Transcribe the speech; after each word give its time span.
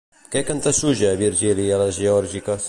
Què 0.35 0.41
cantusseja 0.47 1.11
Virgili 1.21 1.69
a 1.77 1.79
Les 1.83 2.01
Geòrgiques? 2.01 2.59